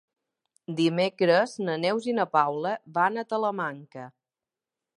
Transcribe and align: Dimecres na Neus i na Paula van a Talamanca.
Dimecres 0.77 1.53
na 1.67 1.75
Neus 1.83 2.07
i 2.13 2.17
na 2.21 2.25
Paula 2.37 2.73
van 2.99 3.23
a 3.23 3.27
Talamanca. 3.35 4.07